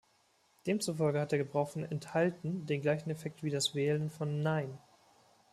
Demzufolge 0.65 1.21
hat 1.21 1.29
der 1.31 1.37
Gebrauch 1.37 1.69
von 1.69 1.83
„enthalten“ 1.83 2.65
den 2.65 2.81
gleichen 2.81 3.11
Effekt 3.11 3.43
wie 3.43 3.51
das 3.51 3.75
Wählen 3.75 4.09
von 4.09 4.41
„nein“. 4.41 4.79